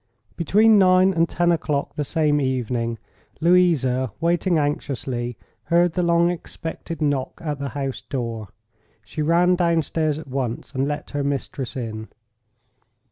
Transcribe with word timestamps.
Between 0.35 0.79
nine 0.79 1.13
and 1.13 1.29
ten 1.29 1.51
o'clock 1.51 1.95
the 1.95 2.03
same 2.03 2.41
evening, 2.41 2.97
Louisa, 3.39 4.11
waiting 4.19 4.57
anxiously, 4.57 5.37
heard 5.65 5.93
the 5.93 6.01
long 6.01 6.31
expected 6.31 7.03
knock 7.03 7.39
at 7.45 7.59
the 7.59 7.69
house 7.77 8.01
door. 8.01 8.47
She 9.05 9.21
ran 9.21 9.53
downstairs 9.53 10.17
at 10.17 10.27
once 10.27 10.73
and 10.73 10.87
let 10.87 11.11
her 11.11 11.23
mistress 11.23 11.75
in. 11.77 12.07